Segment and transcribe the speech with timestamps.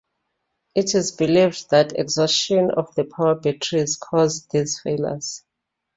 [0.73, 5.43] It is believed that exhaustion of the power batteries caused these failures.